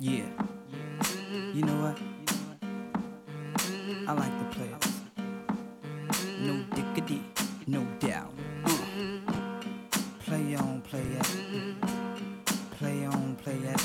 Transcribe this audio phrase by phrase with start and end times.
[0.00, 0.24] Yeah.
[1.52, 1.98] You know what?
[4.06, 4.86] I like the players.
[6.40, 7.22] No diggity,
[7.66, 8.32] no doubt.
[8.64, 8.76] Uh.
[10.20, 11.80] Play on, play it.
[12.78, 13.80] Play on, play it.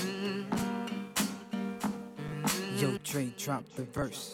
[2.82, 4.34] Yo, Dre, drop the verse.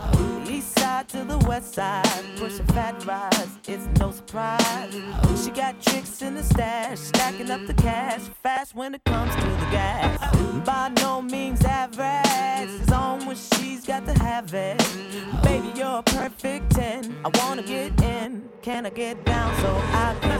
[1.01, 4.93] Side to the west side, pushing fat rides, it's no surprise.
[5.23, 9.33] Oh, She got tricks in the stash, stacking up the cash, fast when it comes
[9.33, 10.19] to the gas.
[10.63, 14.77] By no means average, it's on when she's got to have it.
[15.41, 17.15] Baby, you're a perfect 10.
[17.25, 20.39] I wanna get in, can I get down so I can?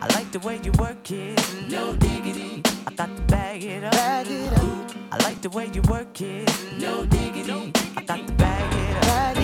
[0.00, 2.62] I like the way you work it, no diggity.
[2.88, 3.92] I got to bag it up.
[3.92, 4.90] Bag it up.
[5.12, 7.72] I like the way you work it, no diggity.
[7.96, 9.02] I got to bag it up.
[9.02, 9.43] Bag it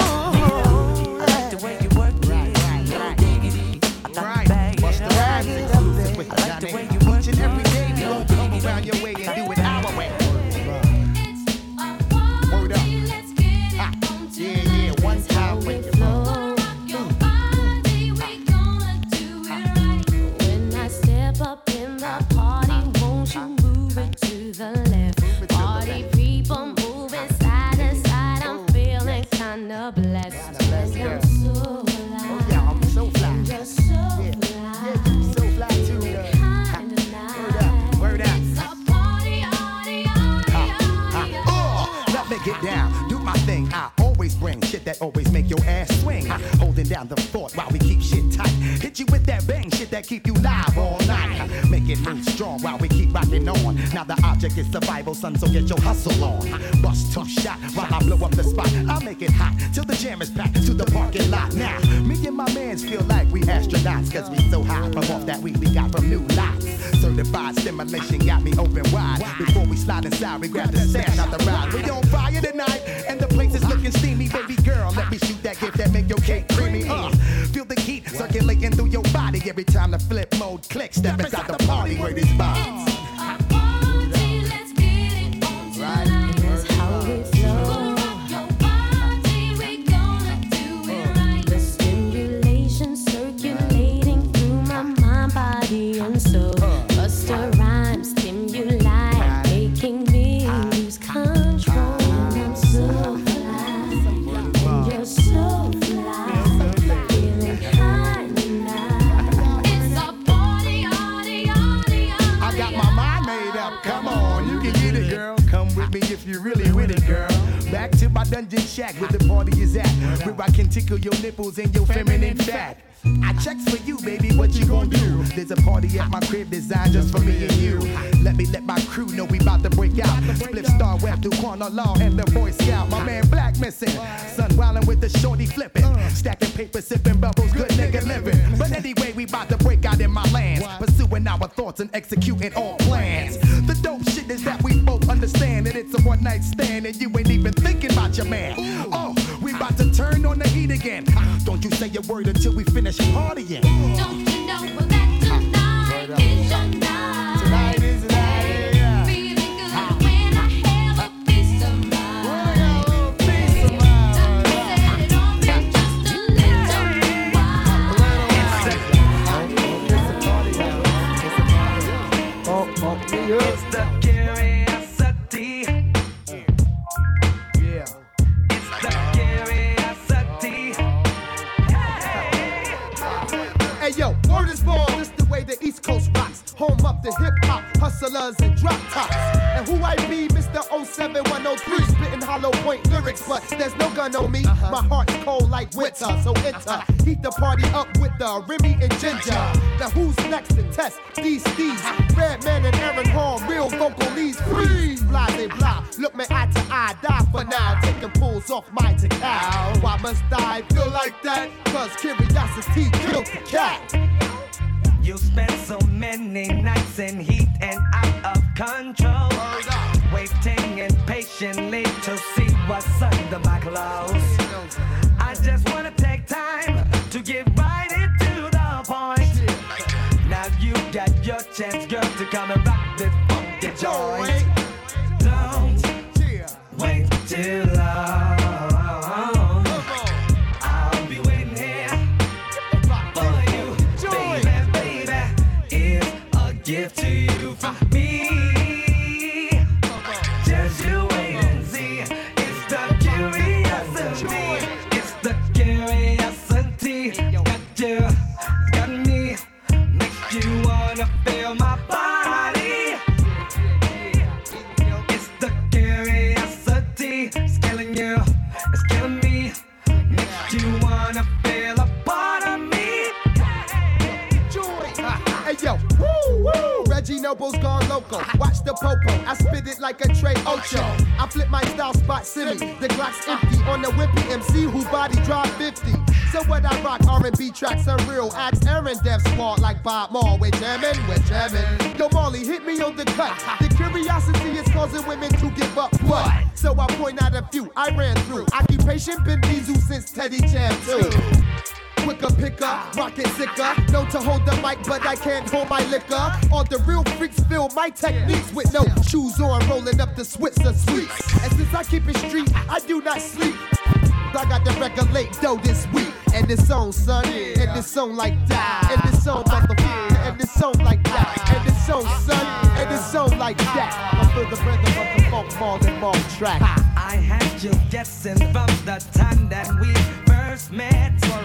[314.81, 316.11] regulate though this week.
[316.33, 317.61] And this song, son, yeah.
[317.61, 318.89] and this song like that.
[318.91, 320.29] And this song about the yeah.
[320.29, 321.37] and this song like that.
[321.53, 322.45] And this song, son,
[322.79, 323.91] and this song like that.
[324.13, 326.61] I feel the rhythm of the funk more than more track.
[326.97, 329.93] I had you guessing from the time that we
[330.25, 331.13] first met.
[331.25, 331.41] Oh,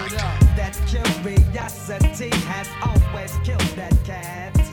[0.57, 4.66] that curiosity has always killed that cat.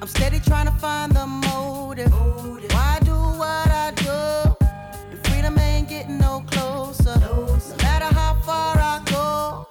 [0.00, 2.12] I'm steady trying to find the motive.
[2.12, 4.56] Why do what I do?
[5.12, 7.18] If freedom ain't getting no closer.
[7.18, 9.66] No matter how far I go,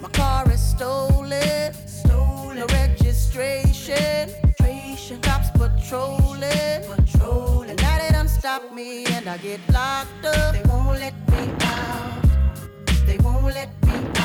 [0.00, 1.72] my car is stolen.
[1.86, 2.58] Stolen.
[2.58, 4.30] No registration.
[5.22, 6.82] Cops patrolling.
[6.82, 7.70] patrolling.
[7.70, 10.54] And now they done stop me and I get locked up.
[10.54, 12.22] They won't let me out.
[13.06, 14.17] They won't let me out.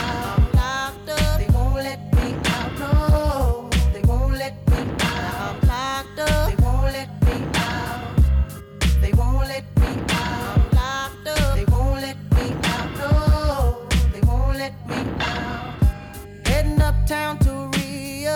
[17.14, 18.36] town to Rio.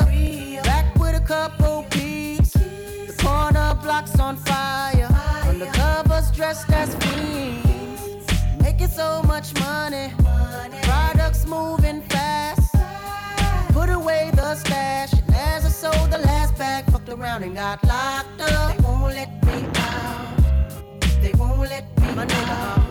[0.70, 2.52] Back with a couple peeps.
[3.10, 5.10] The corner block's on fire.
[5.50, 8.28] Undercovers dressed as fiends.
[8.62, 10.08] Making so much money.
[10.90, 12.72] Products moving fast.
[13.78, 15.14] Put away the stash.
[15.14, 18.78] And as I sold the last bag, fucked around and got locked up.
[18.78, 19.58] They won't let me
[19.88, 20.38] out.
[21.24, 22.10] They won't let me
[22.46, 22.87] out.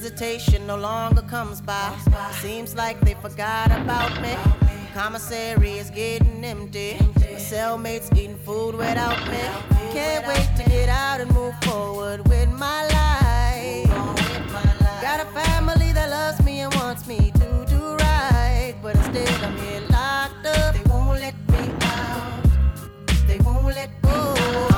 [0.00, 1.92] visitation no longer comes by.
[2.40, 4.34] Seems like they forgot about me.
[4.94, 6.96] Commissary is getting empty.
[7.16, 9.42] My cellmates eating food without me.
[9.92, 13.90] Can't wait to get out and move forward with my life.
[15.02, 19.56] Got a family that loves me and wants me to do right, but instead I'm
[19.56, 20.74] here locked up.
[20.74, 22.44] They won't let me out.
[23.26, 24.77] They won't let me out.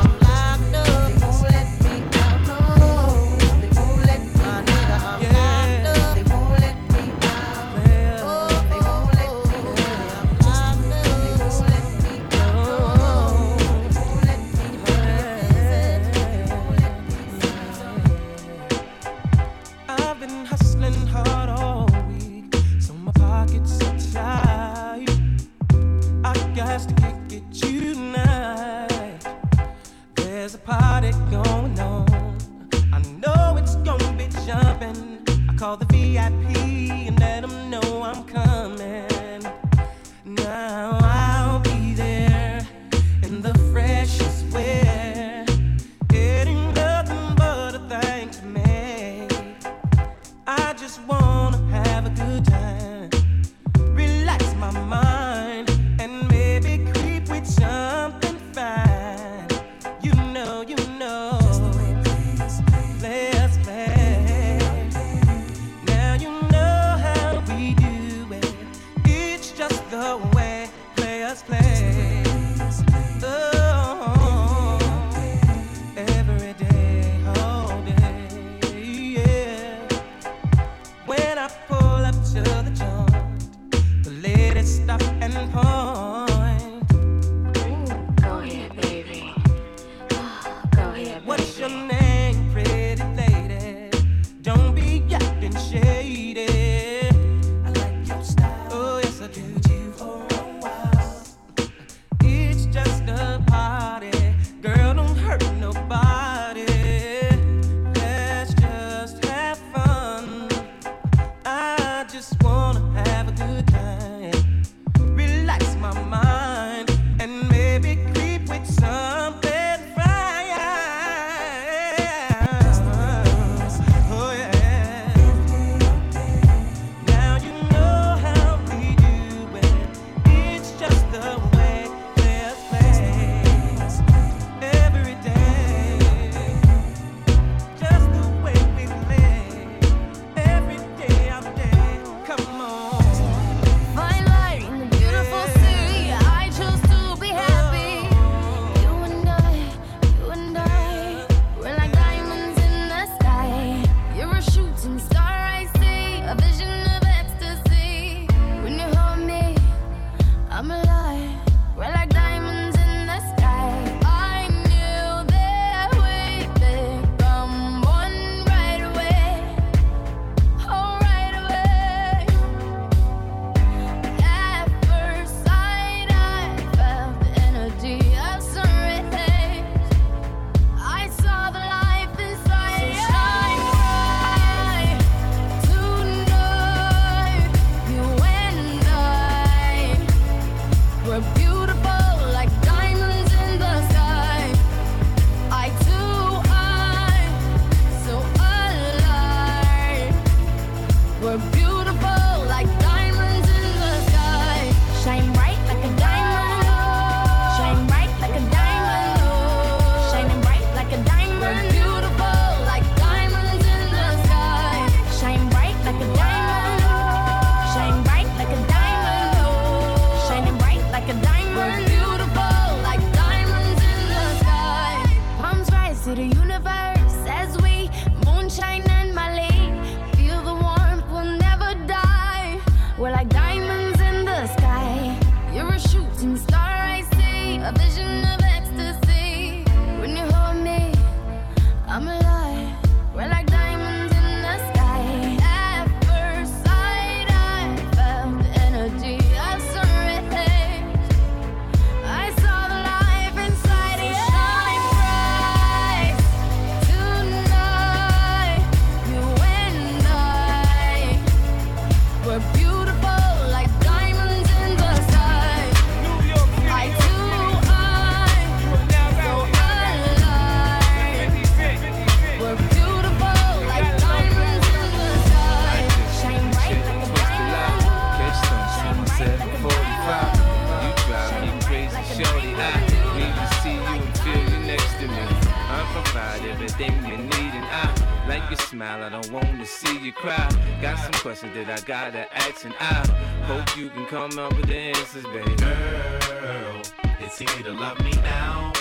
[294.11, 295.55] Come up with answers, baby.
[295.55, 296.83] Girl,
[297.21, 298.73] it's easy to love me now.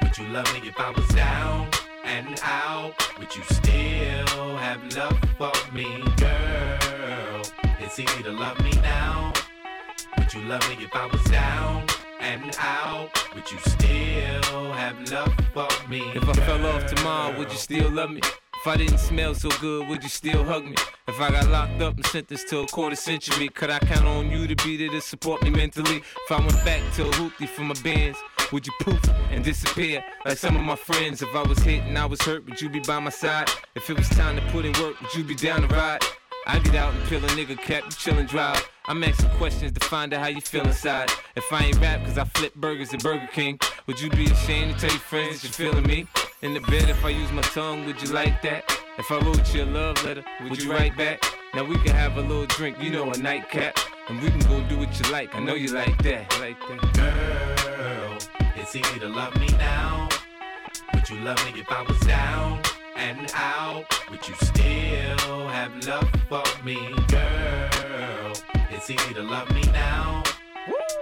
[0.00, 1.68] Would you love me if I was down
[2.04, 2.94] and out?
[3.18, 7.42] Would you still have love for me, girl?
[7.80, 9.32] It's easy to love me now.
[10.18, 11.86] Would you love me if I was down
[12.20, 13.10] and out?
[13.34, 16.12] Would you still have love for me?
[16.14, 18.20] If I fell off tomorrow, would you still love me?
[18.20, 20.76] If I didn't smell so good, would you still hug me?
[21.14, 24.32] If I got locked up and sentenced to a quarter century, could I count on
[24.32, 25.98] you to be there to support me mentally?
[25.98, 28.18] If I went back to a hoopty for my bands,
[28.50, 31.22] would you poof and disappear like some of my friends?
[31.22, 33.48] If I was hit and I was hurt, would you be by my side?
[33.76, 36.02] If it was time to put in work, would you be down to ride?
[36.48, 38.68] I get out and peel a nigga cap, you chillin' drive.
[38.86, 41.12] I'm asking questions to find out how you feel inside.
[41.36, 44.74] If I ain't rap cause I flip burgers at Burger King, would you be ashamed
[44.74, 46.08] to tell your friends that you're feeling me?
[46.42, 48.73] In the bed, if I use my tongue, would you like that?
[48.96, 51.20] If I wrote you a love letter, would you write back?
[51.52, 53.76] Now we can have a little drink, you know, a nightcap.
[54.08, 56.38] And we can go do what you like, I know you like that.
[56.38, 56.94] Like that.
[56.94, 58.18] Girl,
[58.54, 60.08] it's easy to love me now.
[60.94, 62.62] Would you love me if I was down
[62.96, 63.84] and out?
[64.12, 66.76] Would you still have love for me,
[67.08, 68.32] girl?
[68.70, 70.22] It's easy to love me now.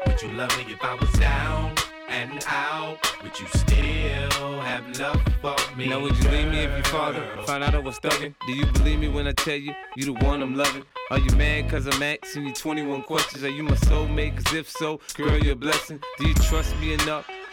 [0.07, 1.75] Would you love me if I was down
[2.13, 2.99] and out?
[3.23, 5.89] Would you still have love for me?
[5.89, 8.35] Now would you leave me if your father found out I was thugging?
[8.47, 10.85] Do you believe me when I tell you you the one I'm loving?
[11.11, 13.43] Are you mad cause I'm asking you 21 questions?
[13.45, 14.37] Are you my soulmate?
[14.37, 16.01] Cause if so, girl, you're a blessing.
[16.19, 17.27] Do you trust me enough?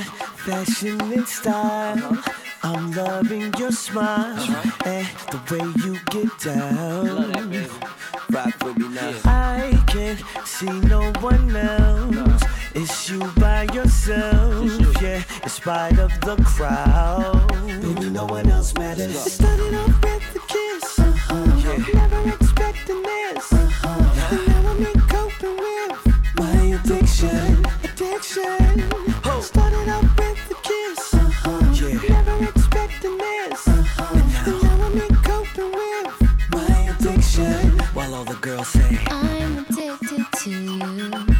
[0.00, 2.22] Fashion and style.
[2.62, 4.38] I'm loving your smile
[4.84, 7.32] and the way you get down.
[8.30, 9.12] Rock with me now.
[9.24, 12.42] I can't see no one else.
[12.74, 15.22] It's you by yourself, yeah.
[15.42, 17.48] In spite of the crowd,
[17.82, 19.14] baby, no one else matters.
[19.14, 21.60] It started off with a kiss, uh-huh.
[21.64, 22.00] yeah.
[22.00, 25.98] Never expecting this, and now I'm in coping with
[26.36, 27.61] my addiction,
[28.22, 29.42] addiction.
[29.42, 31.72] Started off with a kiss, uh-huh.
[31.74, 32.22] yeah.
[32.22, 34.14] Never expecting this, uh-huh.
[34.14, 37.78] and now I'm in coping with my addiction.
[37.94, 38.98] While all the girls say.
[39.08, 41.31] I'm addicted to you.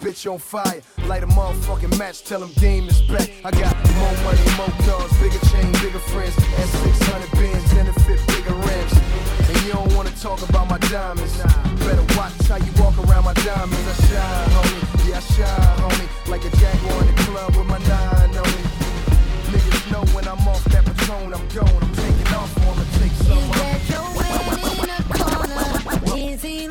[0.00, 0.80] bitch on fire.
[1.06, 3.30] Light a motherfucking match, tell them game is back.
[3.44, 6.34] I got more money, more cars, bigger chain, bigger friends.
[6.36, 8.94] And 600 bins, and a fit bigger rims.
[9.48, 11.36] And you don't wanna talk about my diamonds.
[11.84, 13.86] Better watch how you walk around my diamonds.
[13.86, 16.08] I shine, homie, yeah, I shine, homie.
[16.28, 18.62] Like a jaguar in the club with my nine on me.
[19.52, 21.82] Niggas know when I'm off that patron, I'm gone.
[21.84, 23.36] I'm taking off, or I'ma take some.
[23.36, 26.16] Is that your in the corner?
[26.16, 26.68] Is he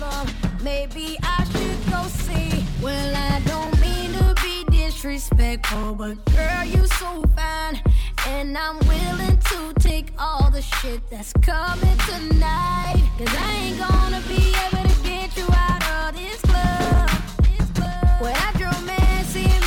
[0.00, 0.34] problem.
[0.62, 2.64] Maybe I should go see.
[2.82, 7.82] Well, I don't mean to be disrespectful, but girl, you so fine.
[8.26, 13.02] And I'm willing to take all the shit that's coming tonight.
[13.18, 17.10] Cause I ain't gonna be able to get you out of this club.
[17.42, 18.22] This club.
[18.22, 19.59] Where that your man seems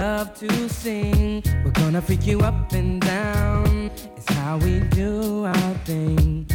[0.00, 1.42] love to sing.
[1.64, 3.90] We're gonna freak you up and down.
[4.16, 6.46] It's how we do our thing.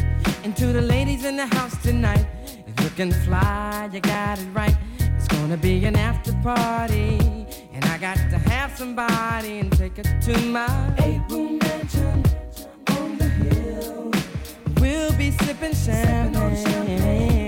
[0.44, 2.26] And to the ladies in the house tonight,
[2.68, 4.78] it's looking fly, you got it right.
[5.18, 7.18] It's gonna be an after party.
[7.74, 12.24] And I got to have somebody and take it to my eight room mansion
[12.98, 14.12] on the hill.
[14.80, 16.56] We'll be sipping champagne.
[16.58, 17.41] Sipping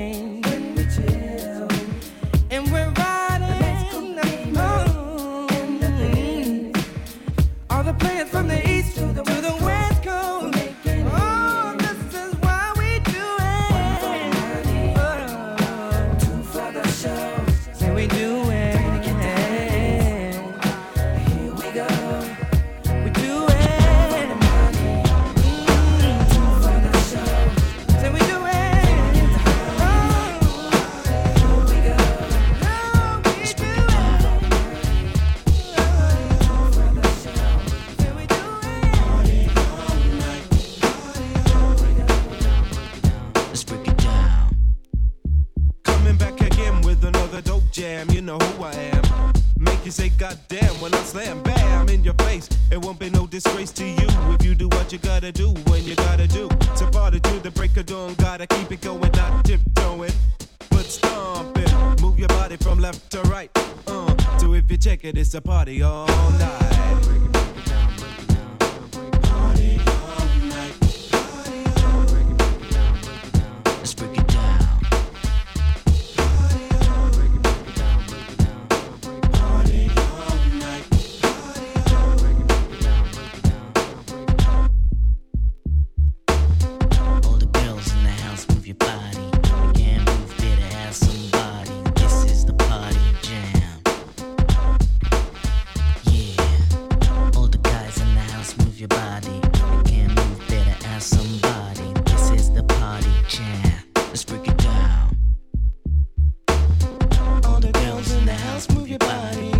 [108.93, 109.52] your body.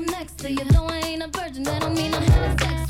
[0.00, 0.64] I'm next to you.
[0.64, 2.89] Though I ain't a virgin, that don't mean I'm having sex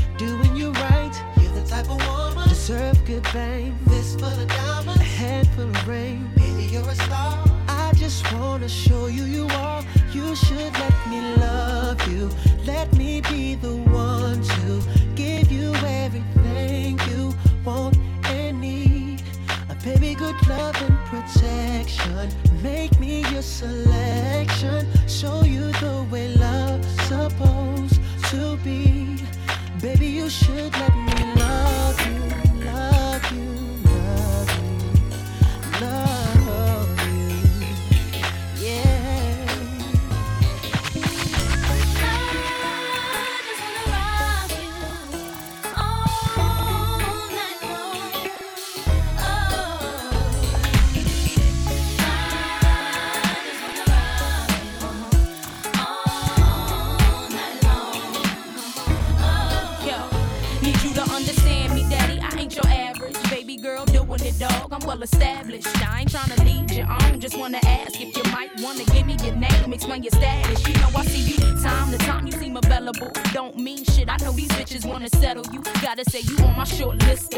[1.81, 2.49] type of woman.
[2.49, 3.77] Deserve good fame.
[3.87, 5.01] Diamonds.
[5.57, 6.31] A rain.
[6.57, 7.43] You're a star.
[7.67, 9.83] I just wanna show you you are.
[10.11, 12.29] You should let me love you.
[12.65, 14.81] Let me be the one to
[15.15, 15.73] give you
[16.03, 19.21] everything you want and need.
[19.69, 22.29] A baby, good love and protection.
[22.63, 24.87] Make me your selection.
[25.07, 27.99] Show you the way love's supposed
[28.31, 29.01] to be.
[29.81, 32.50] Baby, you should let me love you.
[75.01, 75.61] wanna settle you.
[75.81, 77.30] Gotta say you on my short list.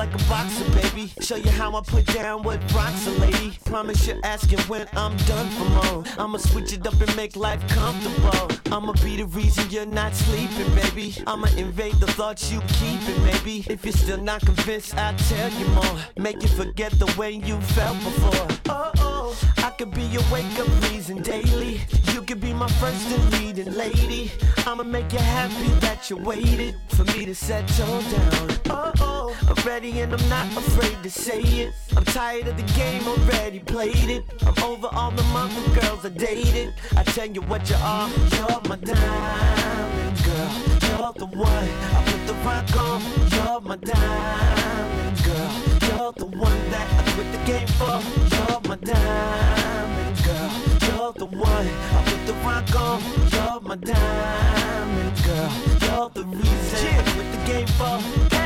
[0.00, 1.12] Like a boxer, baby.
[1.20, 3.52] Show you how I put down what rocks a lady.
[3.66, 6.04] Promise you're asking when I'm done for more.
[6.18, 8.48] I'ma switch it up and make life comfortable.
[8.74, 11.14] I'ma be the reason you're not sleeping, baby.
[11.26, 13.66] I'ma invade the thoughts you keeping, maybe.
[13.68, 15.96] If you're still not convinced, I'll tell you more.
[16.16, 18.46] Make you forget the way you felt before.
[18.70, 21.82] Oh, oh, I could be your wake up reason daily.
[22.14, 24.32] You could be my first and leading lady.
[24.66, 28.48] I'ma make you happy that you waited for me to settle down.
[28.70, 31.74] Oh, oh, I'm ready and I'm not afraid to say it.
[31.96, 34.24] I'm tired of the game, already played it.
[34.46, 36.74] I'm over all the mother girls I dated.
[36.96, 40.70] I tell you what you are, you're my diamond girl.
[40.90, 43.02] You're the one I put the rock on.
[43.32, 45.52] You're my diamond girl.
[45.88, 48.00] You're the one that I quit the game for.
[48.34, 50.50] You're my diamond girl.
[50.86, 53.02] You're the one I put the rock on.
[53.32, 55.52] You're my diamond girl.
[55.80, 58.39] You're the reason I quit the game for.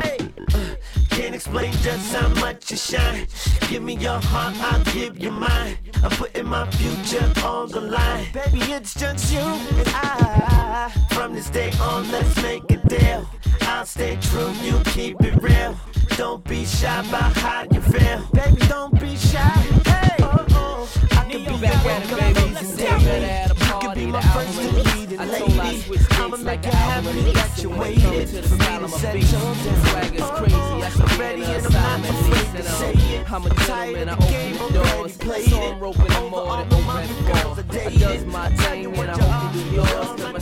[1.15, 3.25] Can't explain just how much you shine.
[3.69, 5.77] Give me your heart, I'll give you mine.
[6.03, 8.27] I'm putting my future on the line.
[8.33, 10.91] Baby, it's just you and I.
[11.11, 13.25] From this day on, let's make a deal.
[13.61, 15.79] I'll stay true, you keep it real.
[16.17, 18.21] Don't be shy about how you feel.
[18.33, 19.39] Baby, don't be shy.
[19.85, 21.01] Hey, oh, oh.
[21.11, 23.54] I could be your welcome reason, baby.
[23.95, 25.97] Be my first leading lady.
[26.11, 29.55] I'ma make you happy that you waited for me to settle down.
[29.55, 30.55] Swag is crazy.
[30.55, 32.13] I should ready and an I'm not assignment.
[32.19, 33.31] afraid to say it.
[33.31, 34.09] I'm a tired gentleman.
[34.09, 34.91] I of the open game, the doors.
[34.91, 35.73] already played So it.
[35.73, 39.11] I'm roping them Over all the open the girls I I does my thing and
[39.11, 40.33] I hope you do yours.
[40.33, 40.39] My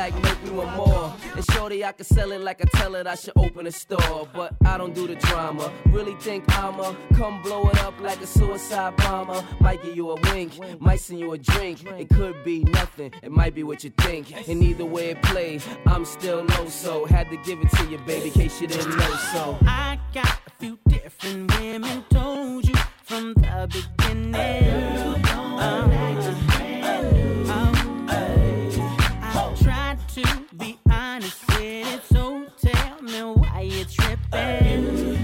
[0.00, 1.14] like make me want more.
[1.36, 4.26] And shorty, I can sell it like I tell it I should open a store.
[4.32, 5.70] But I don't do the drama.
[5.86, 9.44] Really think I'ma come blow it up like a suicide bomber.
[9.60, 11.84] Might give you a wink, might send you a drink.
[12.02, 14.24] It could be nothing, it might be what you think.
[14.48, 16.66] And either way it plays, I'm still low.
[16.68, 19.58] So had to give it to you, baby, in case you didn't know so.
[19.62, 25.26] I got a few different women, told you from the beginning.
[25.60, 26.59] Um,
[31.22, 35.16] so tell me why you tripping.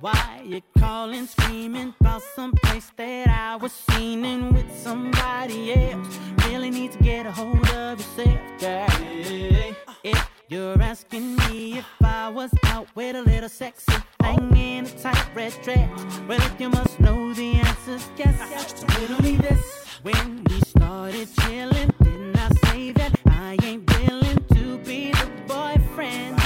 [0.00, 6.18] Why you calling, screaming about some place that I was seen in with somebody else?
[6.46, 9.89] Really need to get a hold of yourself, girl.
[10.50, 15.28] You're asking me if I was out with a little sexy thing in a tight
[15.34, 15.88] red dress,
[16.28, 19.20] well, if you must know the answer's yes.
[19.22, 25.12] Me this: When we started chilling, didn't I say that I ain't willing to be
[25.12, 26.36] the boyfriend?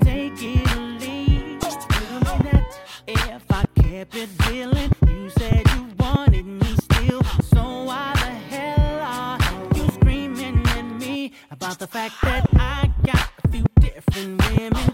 [0.00, 1.60] Take it or leave.
[1.62, 7.22] Me that if I kept it feeling, you said you wanted me still.
[7.52, 9.38] So why the hell are
[9.76, 13.31] you screaming at me about the fact that I got
[14.14, 14.91] women?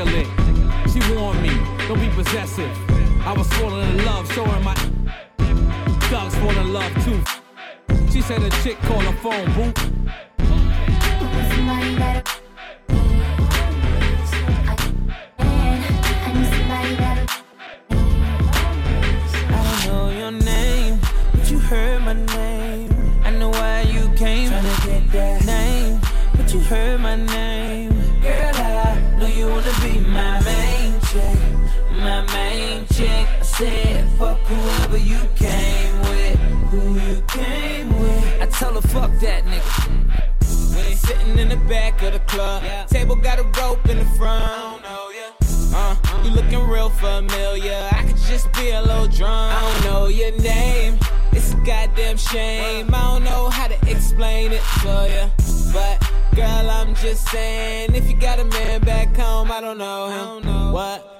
[0.00, 0.26] Spoke articulate.
[0.90, 1.50] She warned me,
[1.86, 2.70] don't be possessive.
[3.26, 4.74] I was falling in love, showing my
[6.08, 7.22] thugs falling in love too.
[8.10, 9.72] She said a chick called her phone, boo.
[11.50, 12.22] Somebody better.
[15.38, 17.26] I need somebody better.
[19.48, 20.98] I don't know your name,
[21.32, 22.90] but you heard my name.
[23.24, 24.50] I know why you came.
[24.50, 26.00] Tryna get that name,
[26.36, 27.49] but you heard my name.
[34.20, 36.38] Fuck whoever you came with,
[36.70, 38.42] who you came with.
[38.42, 40.96] I tell her, fuck that nigga.
[40.96, 44.82] Sitting in the back of the club, table got a rope in the front.
[45.72, 47.88] Uh, you looking real familiar.
[47.92, 49.54] I could just be a little drunk.
[49.56, 50.98] I don't know your name.
[51.32, 52.90] It's a goddamn shame.
[52.92, 55.72] I don't know how to explain it to you.
[55.72, 55.96] But
[56.34, 60.72] girl, I'm just saying, if you got a man back home, I don't know him.
[60.72, 61.19] What?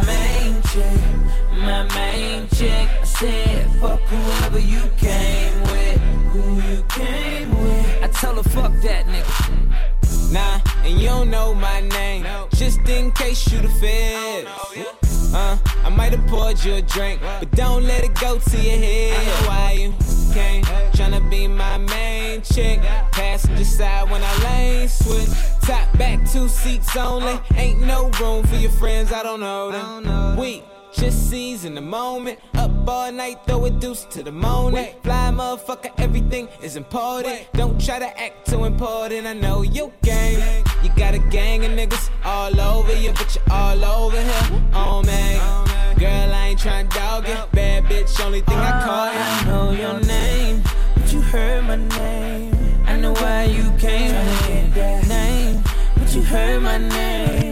[0.71, 1.01] chick,
[1.51, 2.87] my main chick.
[3.01, 5.99] I said, fuck whoever you came with,
[6.31, 8.03] who you came with.
[8.03, 9.50] I tell her, fuck that nigga.
[10.31, 12.25] Nah, and you don't know my name.
[12.55, 15.33] Just in case you the feds.
[15.33, 18.77] Uh, I might have poured you a drink, but don't let it go to your
[18.77, 19.19] head.
[19.19, 19.93] I know why you
[20.33, 20.63] came,
[20.93, 22.81] tryna be my main chick.
[23.11, 25.29] Passenger side when I lane switch.
[25.61, 27.39] Top back, two seats only.
[27.55, 30.37] Ain't no room for your friends, I don't know them.
[30.37, 30.63] We
[30.93, 32.39] just seizing the moment.
[32.55, 34.93] Up all night, throw a deuce to the morning.
[35.03, 37.47] Fly motherfucker, everything is important.
[37.53, 39.25] Don't try to act too important.
[39.27, 40.63] I know you gang.
[40.83, 44.61] You got a gang of niggas all over you, but you're all over here.
[44.73, 47.51] Oh man, girl, I ain't trying to dog it.
[47.51, 49.19] Bad bitch, only thing I call you.
[49.19, 50.63] I know your name,
[50.95, 52.55] but you heard my name.
[52.85, 54.11] I know why you came.
[54.11, 55.63] Tryna get that name,
[55.95, 57.50] but you heard my name.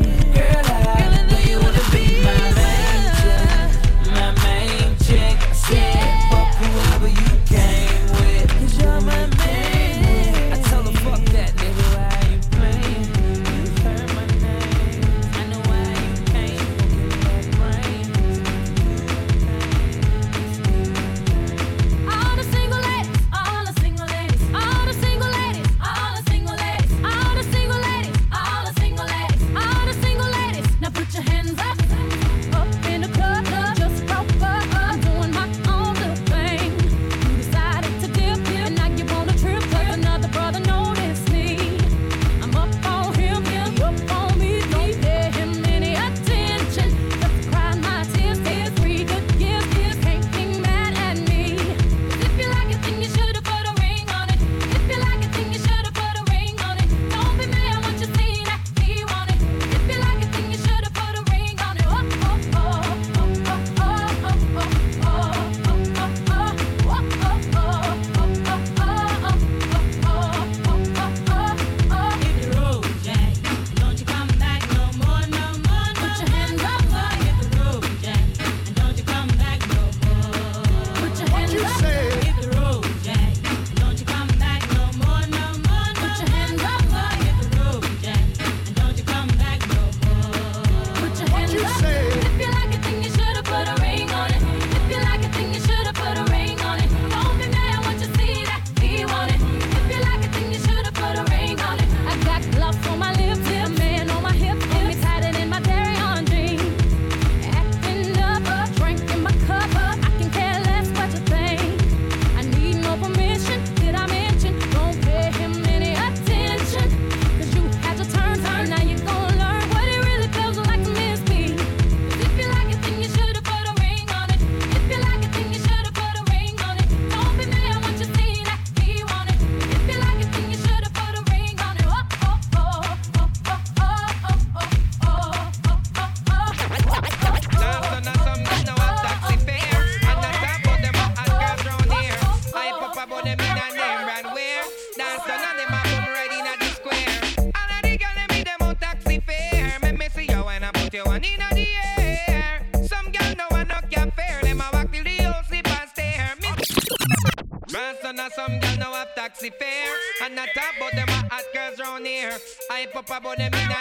[163.11, 163.78] about them man.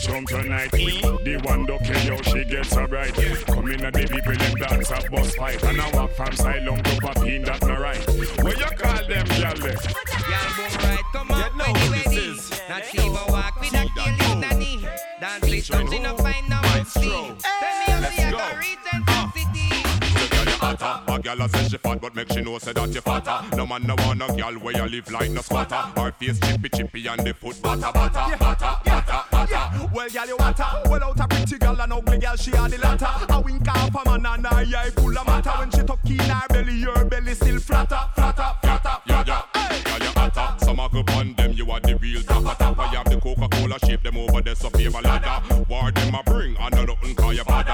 [0.00, 0.70] chum tonight.
[0.70, 3.14] The one duck yo, she gets alright.
[3.46, 5.62] Come in and the people them dance a bus fight.
[5.64, 8.06] And I walk from silent to papin, that's not right.
[8.42, 9.50] What you call them, y'all?
[9.50, 12.36] Y'all boom right, come on, you know ready,
[12.68, 14.86] Now Not fever walk with a killing nanny.
[15.20, 16.68] Dance with touch in a fine number.
[16.68, 17.22] Tell me
[17.86, 18.26] how uh.
[18.26, 19.10] you got written
[20.60, 21.12] fatter.
[21.12, 23.56] A gal a say she fat, but make she know say that you fatter.
[23.56, 25.74] No man no want a gal where you live like no squatter.
[25.74, 28.79] Her face chippy chippy and the foot batter batter batter
[30.12, 30.90] girl you hotter.
[30.90, 33.26] Well out a pretty girl and ugly girl she had the latter.
[33.28, 35.50] A wink off a man and her eye full of matter.
[35.50, 38.96] When she tuck in her belly, her belly still flatter, flatter, flatter.
[39.06, 39.42] Yeah, yeah.
[39.54, 39.82] Hey.
[39.82, 40.64] Girl you hotter.
[40.64, 42.88] Some a on them, you are the real tapa tapa.
[42.90, 45.64] You have the Coca Cola shape them over there, so favor ladder.
[45.68, 47.69] War them a bring, and nothing call you bother.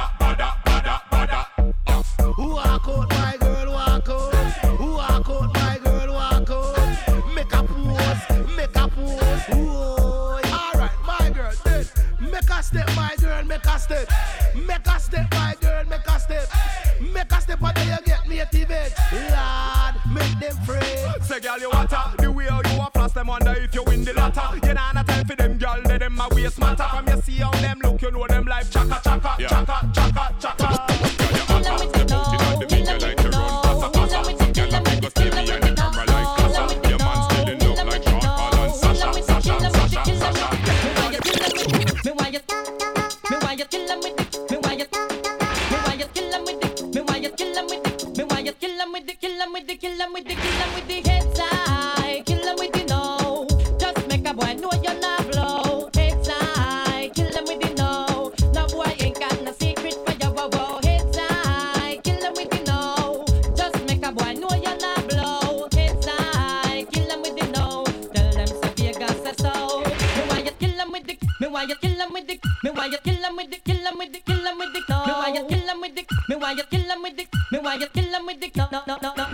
[79.03, 79.26] no, no.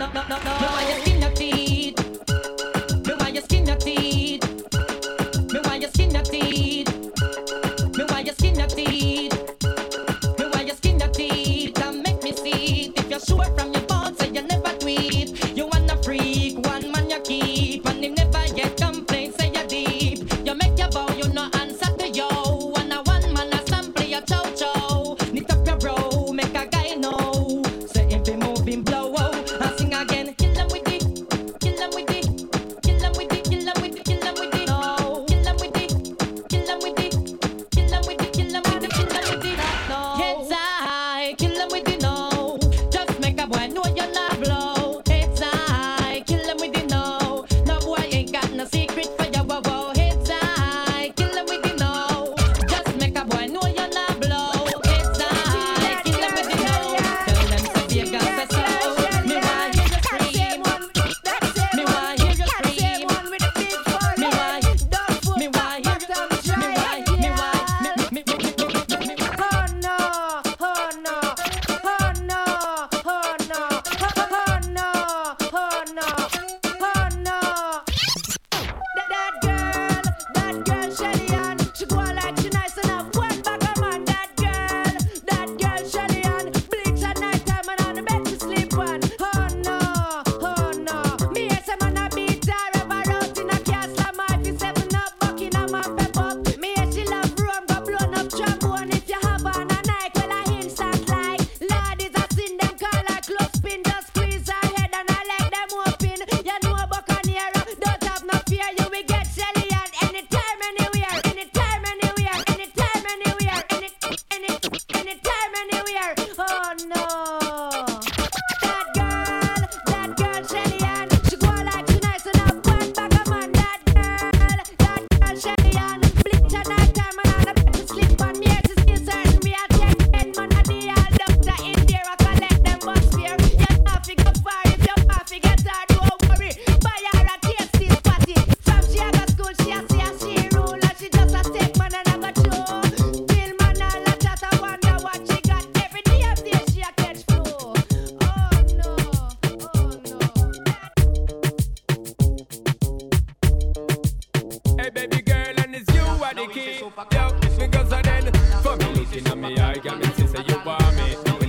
[156.95, 157.01] Yo,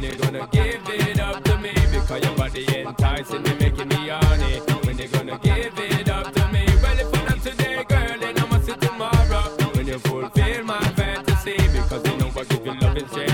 [0.04, 1.72] you gonna give it up to me?
[1.92, 4.60] Because your body enticing me, making me horny.
[4.86, 6.64] When you gonna give it up to me?
[6.82, 9.42] Well, if I'm today, girl, then I must see tomorrow.
[9.74, 12.72] When you fulfill my fantasy, because you know I give you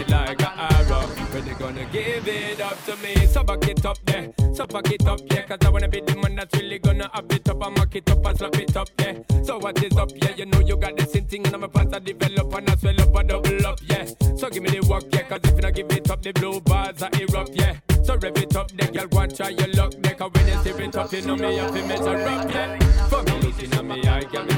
[0.08, 1.06] like an arrow.
[1.32, 3.26] When you gonna give it up to me?
[3.26, 5.42] So back it up there, so back it up, yeah.
[5.42, 8.26] Cause I wanna be the man that's really gonna up it up mock it up
[8.26, 9.29] and slap it up, yeah.
[9.50, 10.30] So what is up, yeah?
[10.36, 12.76] You know you got the same thing and I'm a pants I develop and I
[12.76, 14.04] swell up and double up, yeah.
[14.36, 15.22] So give me the work, yeah.
[15.22, 17.74] Cause if you not give it up, the blue bars are erupt, yeah.
[18.04, 19.94] So rev it up, then girl, and try your luck.
[20.16, 22.78] Cause when you see it up, you know me, have to measure up, yeah.
[23.08, 24.49] For me looking at me, I got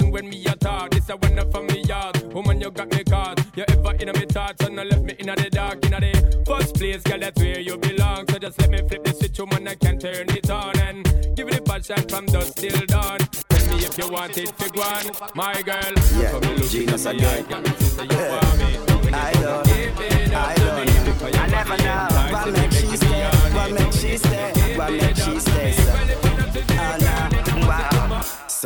[0.00, 0.90] English for the season when me a talk?
[0.90, 2.32] This a one for me yard.
[2.32, 3.40] Woman, you got me caught.
[3.56, 6.74] You ever in me thoughts and I left me in the dark, in the first
[6.74, 8.26] place, girl, that's where you belong.
[8.30, 11.04] So just let me flip the switch, woman, I can turn it on and
[11.36, 13.18] give it a passion from dusk till dawn.
[13.48, 15.92] Tell me if you want it, fig one, my girl.
[16.16, 17.46] Yeah, Come look Genius again.
[17.48, 18.64] got me sister, you want me.
[19.04, 22.52] When you I don't, up I don't me, because your I never know what me,
[22.52, 25.75] make she stay, what make she stay, what make she stay.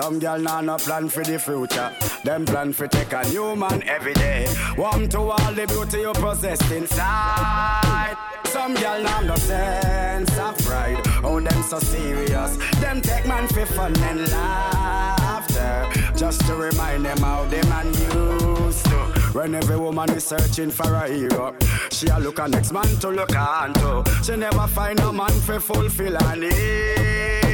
[0.01, 1.93] Some girl nah no plan for the future.
[2.25, 4.49] Them plan for take a new man every day.
[4.79, 8.17] Warm to all the beauty you possess inside.
[8.47, 11.03] Some girl nah no sense of pride.
[11.23, 12.57] Oh, them so serious.
[12.81, 15.91] Them take man for fun and laughter.
[16.17, 18.99] Just to remind them how the man used to.
[19.35, 21.55] When every woman is searching for a hero,
[21.91, 24.03] she a look a next man to look on to.
[24.25, 27.50] She never find a man for fulfill her need.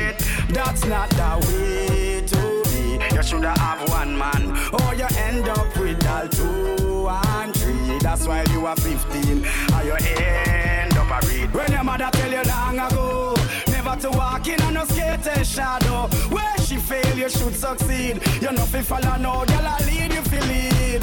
[0.48, 3.14] That's not the way to be.
[3.14, 7.98] You shoulda have one man, or you end up with all two and three.
[8.00, 11.52] That's why you are 15, or you end up a read.
[11.52, 13.34] When your mother tell you long ago,
[13.68, 16.08] never to walk in on no skater shadow.
[16.28, 18.20] Where she fail, you should succeed.
[18.40, 21.02] You know fi follow no girl, I lead you fi lead.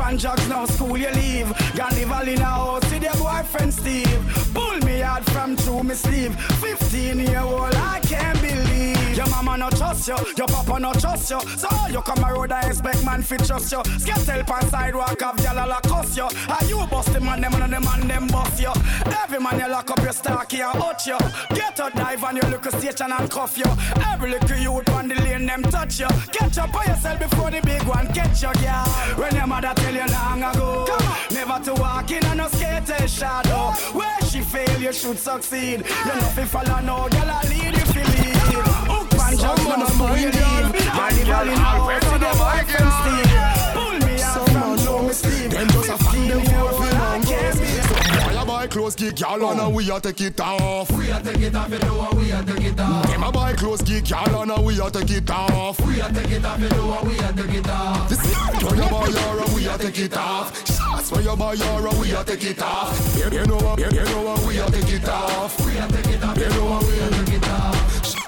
[0.00, 1.52] Pan jugs now school you leave.
[1.76, 4.20] Gone all in a house with your boyfriend Steve.
[4.54, 6.34] Pull me out from through me sleeve.
[6.60, 9.16] 15 year old, I can't believe.
[9.16, 11.40] Your mama no trust you, your papa no trust you.
[11.56, 13.82] So you come around and expect man fi trust you.
[13.98, 16.28] Skate help on sidewalk have gyal a la cuss you.
[16.48, 18.72] And you bust the man them and the man them bust you.
[19.22, 21.18] Every man you lock up your stocky and hurt you.
[21.54, 23.70] Get a dive on your little station and cuff you.
[24.12, 26.08] Every little youth on the lane them touch you.
[26.32, 28.86] Catch up on yourself before the big one catch you, girl.
[29.18, 30.86] When your mother tell you long ago,
[31.32, 33.72] never to walk in on no skater eh, shadow.
[33.92, 35.84] Where she fail, you should succeed.
[36.06, 38.36] You know fi follow no girl, I lead you fi lead.
[38.92, 40.64] Hook man Someone no a you girl.
[40.94, 43.00] My And girl, in house on your the boyfriend girl.
[43.00, 43.30] Steve.
[43.74, 45.50] Pull me out from low me sleeve.
[45.50, 46.99] Them just a fuck them for fi
[48.60, 50.90] buy clothes, kick y'all and we a take it off.
[50.92, 53.06] We a take it off, you know we a take it off.
[53.06, 55.80] Them a buy clothes, kick y'all and we a take it off.
[55.86, 58.08] We a take it off, you know we a take it off.
[58.10, 58.20] This
[58.62, 60.52] where you buy your we a take it off.
[60.76, 63.16] Shots where you buy your we a take it off.
[63.16, 65.64] You, know you, know we a take it off.
[65.64, 67.29] We a take it off, you know we a take it off.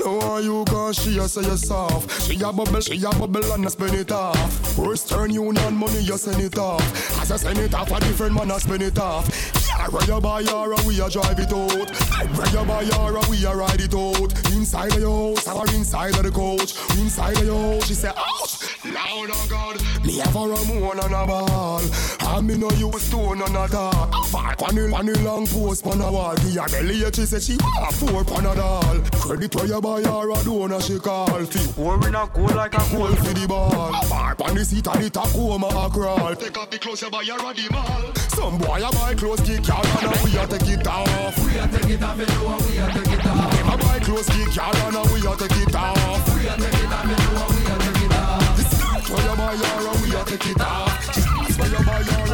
[0.04, 2.22] Know how you cause she a say you soft.
[2.22, 4.76] She a bubble, she a bubble and a spin it off.
[4.76, 6.82] Western Union money you send it off.
[7.20, 9.28] As I send it off, a different man a spin it off.
[9.68, 12.52] Yeah, where you buy your we a drive it out.
[12.52, 14.52] You buy your and we a ride it out.
[14.52, 16.74] Inside of your house or inside of the coach.
[16.98, 18.72] Inside of your house, she say ouch.
[18.84, 21.80] Loud oh God, me have a Ramon and a ball.
[22.20, 24.26] And me no use stone and a dog.
[24.26, 26.34] Far on the, long post on a wall.
[26.34, 28.98] The belly she say she want four pan a doll.
[29.20, 31.26] Credit where you buy her a donor she call.
[31.26, 33.92] Fi in a cool like a coal for the ball.
[34.04, 36.34] Far on the seat of the Tacoma a crawl.
[36.34, 38.14] Take off the clothes you buy a the mall.
[38.32, 41.36] Some boy a buy clothes kick y'all and we a take it off.
[41.44, 43.52] We a take it off, you know we a take it off.
[43.52, 46.24] Them a buy clothes kick y'all and we a take it off.
[46.36, 48.56] We a take it off, you know we a take it off.
[48.56, 51.06] This is where you buy and we a take it off.
[51.06, 52.31] This is where you buy her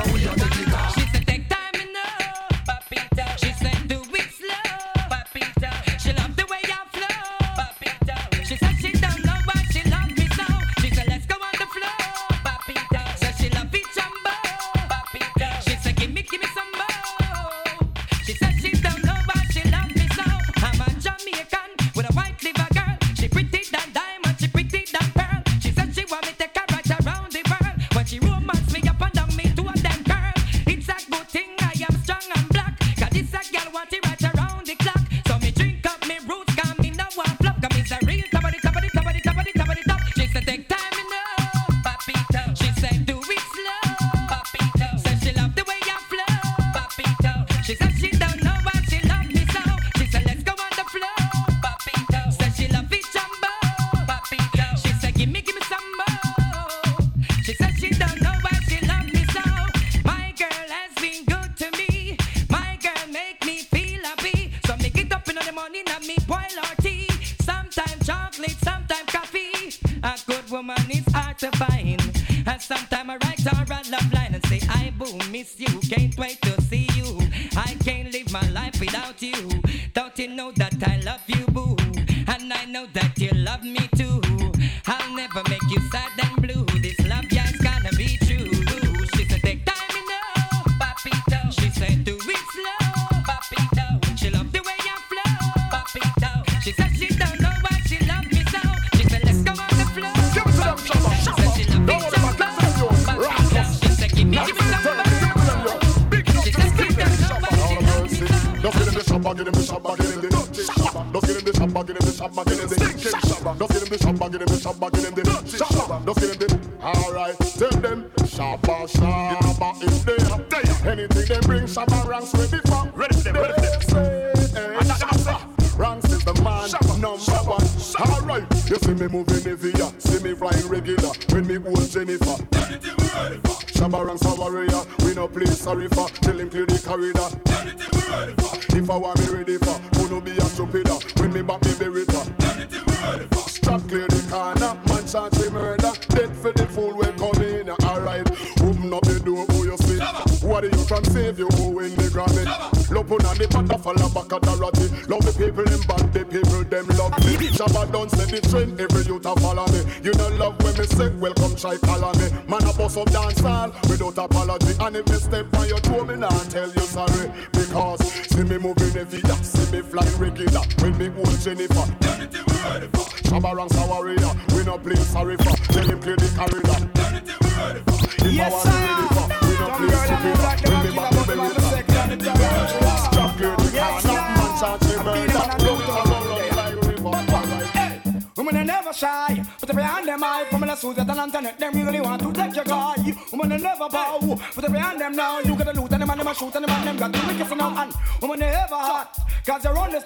[47.69, 48.08] She said she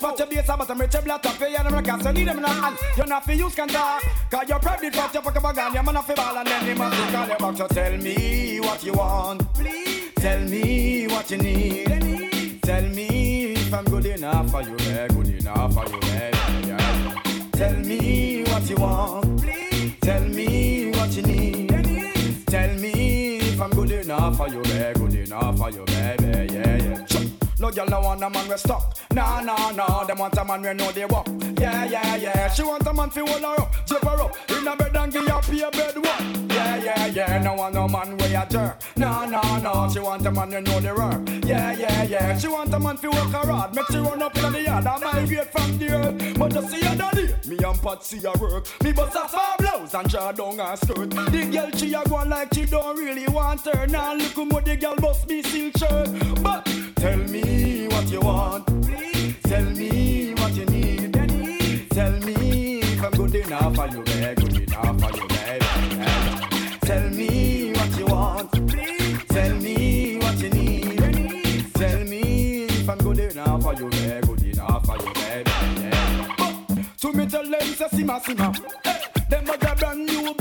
[0.01, 2.07] Cause you're on the spot, but I'm rich, you black up, you them a cast,
[2.07, 2.77] you need them in a hand.
[2.97, 5.75] You're not for use can talk, cause you're pregnant, but you fuck up a gun,
[5.75, 7.57] you're man off ball and then the man will call you back.
[7.57, 10.13] So tell me what you want, please.
[10.17, 12.63] Tell me what you need.
[12.63, 17.23] Tell me if I'm good enough for you, yeah, good enough for you, yeah, yeah.
[17.53, 19.41] Tell me what you want.
[19.41, 19.95] Please.
[20.01, 22.47] Tell me what you need.
[22.47, 24.99] Tell me if I'm good enough for you, baby.
[24.99, 26.53] Good enough for you, baby.
[26.53, 27.12] Yeah, yeah.
[27.63, 28.97] No girl no want a man we stuck.
[29.13, 30.03] Nah, nah, nah.
[30.03, 31.29] Them want a man we know they walk.
[31.61, 32.49] Yeah, yeah, yeah.
[32.51, 35.13] She want a man fi hold her up, zip her up in a bed and
[35.13, 36.51] give her pay bed work.
[36.51, 37.39] Yeah, yeah, yeah.
[37.41, 38.83] No want no man we a jerk.
[38.97, 39.89] Nah, nah, nah.
[39.89, 41.47] She want a man we know the work.
[41.47, 42.37] Yeah, yeah, yeah.
[42.37, 43.77] She want a man fi work her hard.
[43.77, 46.39] Make she run up in the yard and migrate from the earth.
[46.39, 48.67] But you see her daddy, me and Pat see her work.
[48.83, 51.11] Me bust a far blouse and draw down her skirt.
[51.11, 53.87] The girl she a go like she don't really want her.
[53.87, 56.43] Now look how the girl bust me silk shirt.
[56.43, 56.65] But
[56.97, 57.52] tell me
[57.89, 58.67] what you want.
[58.83, 59.37] Please.
[59.45, 61.91] Tell me what you need.
[61.91, 64.43] Tell me if I'm good enough for you, baby.
[64.43, 65.67] Good enough for you, baby.
[65.97, 66.79] Yeah.
[66.83, 68.51] Tell me what you want.
[68.69, 69.25] Please.
[69.29, 71.75] Tell me what you need.
[71.75, 74.27] Tell me if I'm good enough for you, baby.
[74.27, 75.51] Good enough for you, baby.
[75.81, 76.85] Yeah.
[77.01, 78.49] To me tell them say sima sima.
[78.85, 79.01] Hey,
[79.31, 80.35] them a brand new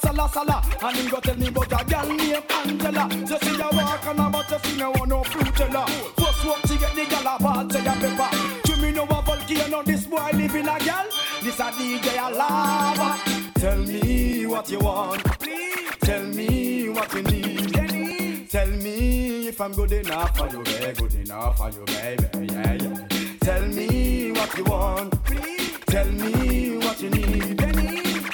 [0.00, 3.26] sala sala, and him go tell me about a girl named Angela.
[3.26, 5.88] So see ya walk on a but you see no one no fruitella.
[6.18, 8.30] First walk she get the girl a ball say a pepper.
[8.64, 11.06] To me no a volcano, this boy live in a girl.
[11.42, 13.18] This a DJ a lava.
[13.60, 15.90] Tell me what you want, please.
[16.00, 18.48] Tell me what you need.
[18.50, 20.94] Tell me if I'm good enough for you, baby.
[20.94, 22.52] Good enough for you, baby.
[22.52, 23.06] Yeah, yeah.
[23.40, 25.78] Tell me what you want, please.
[25.86, 27.58] Tell me what you need.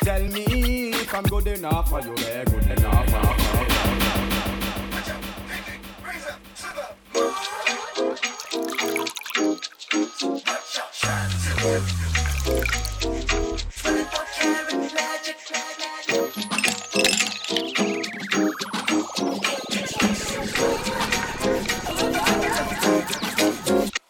[0.03, 0.46] Tell me
[1.07, 2.51] if I'm good enough for you, baby.
[2.51, 3.07] Good enough.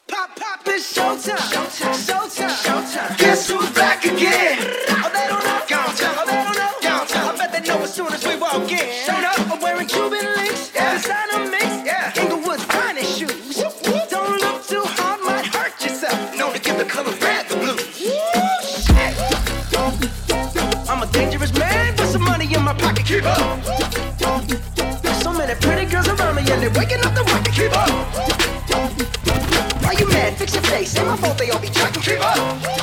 [0.09, 0.97] Pop, pop, it's.
[0.97, 1.36] Showtime.
[1.36, 2.48] Showtime.
[2.64, 3.18] Showtime.
[3.18, 4.75] Guess who's back again?
[26.66, 27.52] it, waking up the rocket.
[27.52, 27.90] Keep up.
[29.82, 30.36] Why you mad?
[30.36, 30.97] Fix your face.
[30.97, 32.02] Ain't my fault they all be jocking.
[32.02, 32.75] Keep up.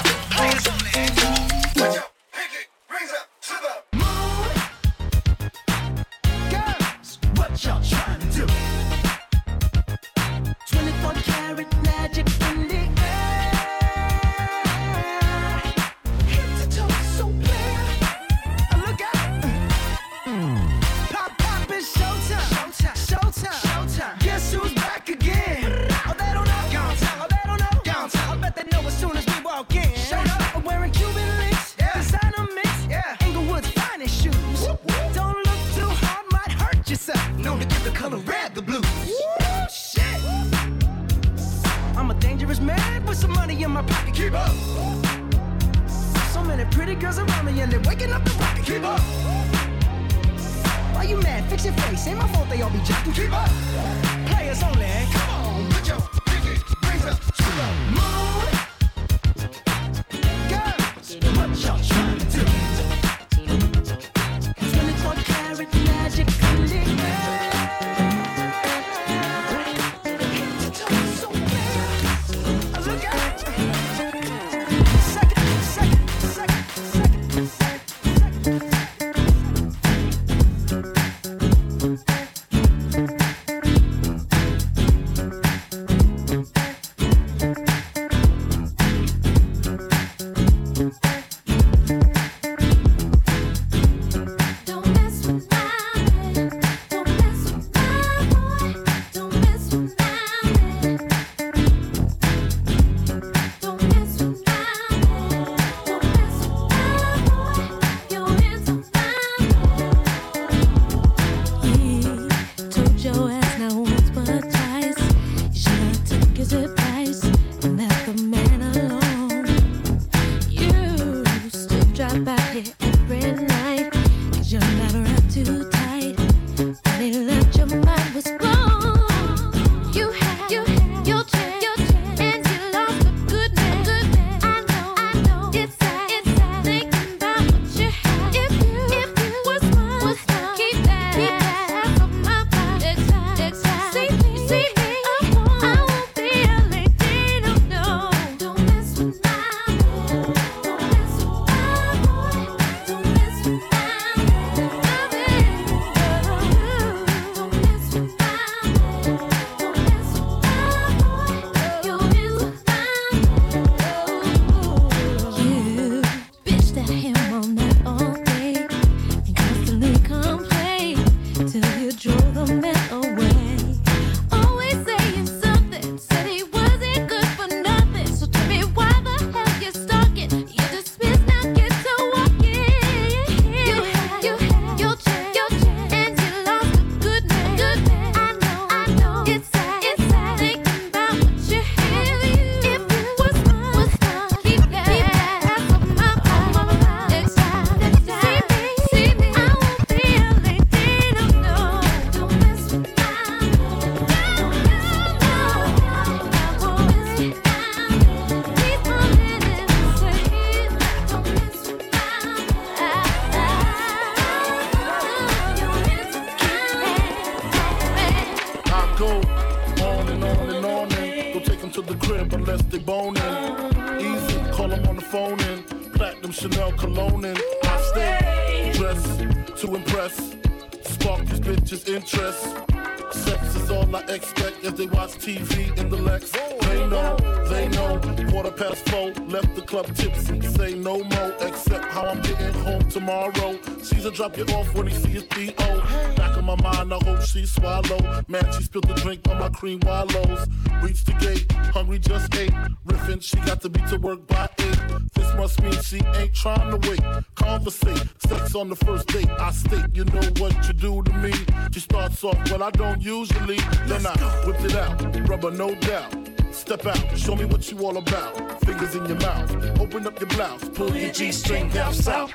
[268.13, 269.79] mouth, fingers in your mouth.
[269.79, 272.33] Open up your blouse, pull your G string down south.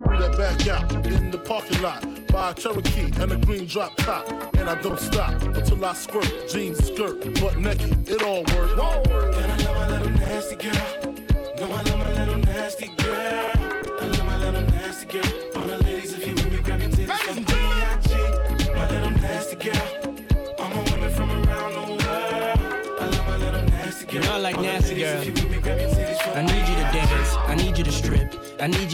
[0.00, 2.02] That back out in the parking lot.
[2.28, 4.28] Buy a Cherokee and a green drop top.
[4.56, 6.90] And I don't stop until I squirt jeans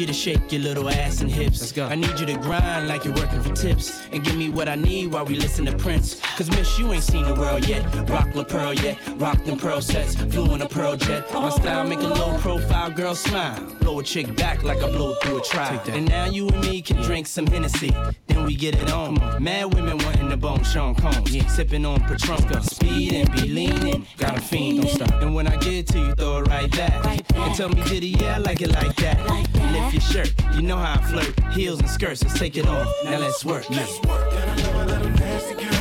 [0.03, 1.61] you to shake your little ass and hips.
[1.61, 1.87] Let's go.
[1.87, 4.03] I need you to grind like you're working for tips.
[4.11, 6.21] And give me what I need while we listen to Prince.
[6.37, 7.85] Cause miss, you ain't seen the world yet.
[8.11, 8.99] Rock La Perla yet.
[9.17, 10.17] Rock them pearl sets.
[10.17, 11.33] Flew in a pearl jet.
[11.33, 13.63] My style make a low profile girl smile.
[13.81, 15.81] Blow a chick back like I blow through a trial.
[15.87, 17.95] And now you and me can drink some Hennessy.
[18.27, 19.15] Then we get it on.
[19.41, 21.35] Mad women wanting the bone Sean Combs.
[21.35, 21.47] Yeah.
[21.47, 22.63] Sipping on Patron.
[22.63, 24.05] Speed and be leaning.
[24.17, 24.83] Got a fiend.
[24.83, 25.23] Don't stop.
[25.23, 27.05] And when I get to you, throw it right back.
[27.05, 27.39] Right back.
[27.39, 29.25] And tell me, did he yeah, like it like that?
[29.29, 30.35] Like that off your shirt.
[30.55, 31.55] You know how I flirt.
[31.55, 32.89] Heels and skirts, let's take it off.
[33.05, 33.69] Now let's work.
[33.71, 35.72] Let's work.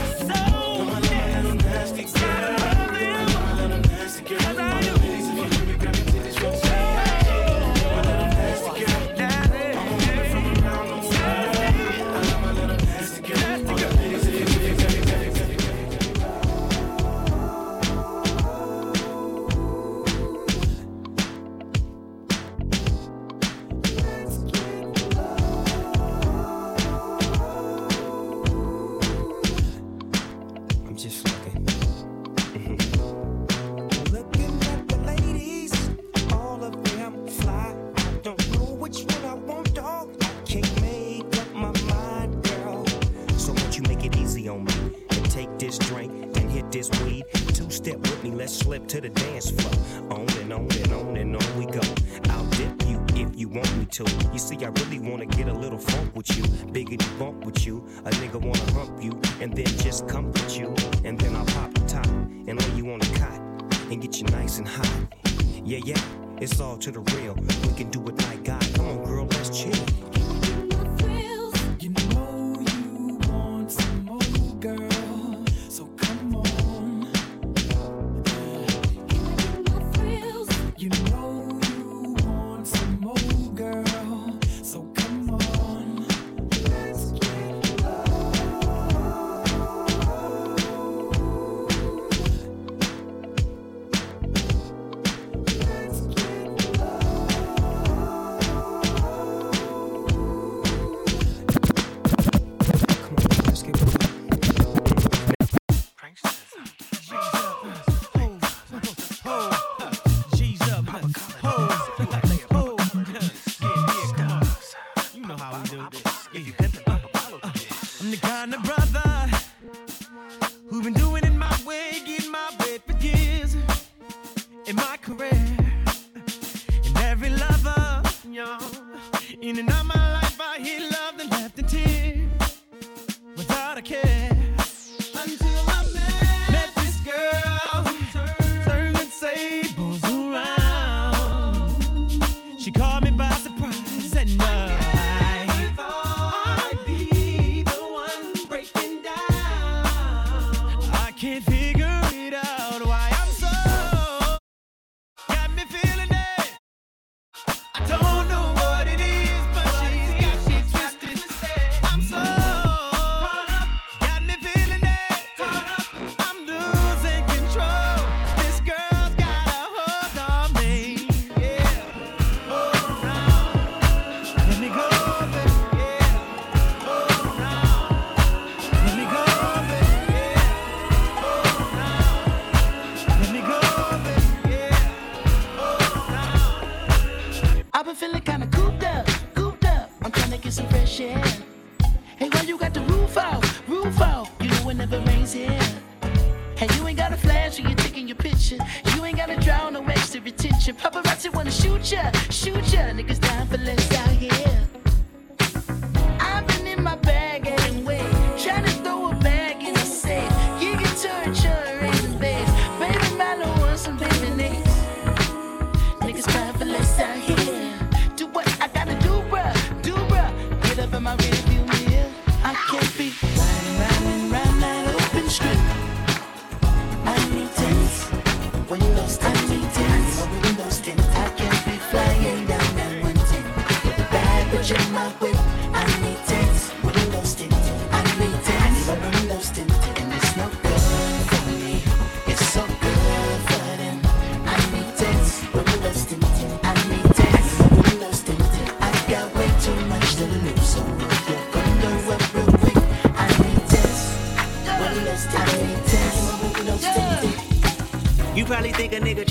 [120.72, 121.11] who've been doing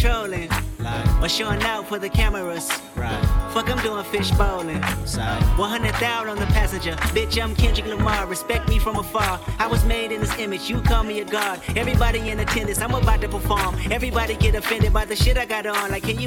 [0.08, 1.22] a nigga.
[1.22, 2.70] Or showing out for the cameras.
[2.96, 3.22] Right.
[3.52, 4.82] Fuck, I'm doing fish bowling.
[5.04, 5.42] Side.
[5.58, 6.92] 100,000 on the passenger.
[7.12, 8.26] Bitch, I'm Kendrick Lamar.
[8.26, 9.40] Respect me from afar.
[9.58, 10.70] I was made in this image.
[10.70, 11.60] You call me a god.
[11.76, 12.80] Everybody in attendance.
[12.80, 13.76] I'm about to perform.
[13.90, 15.90] Everybody get offended by the shit I got on.
[15.90, 16.18] Like, can you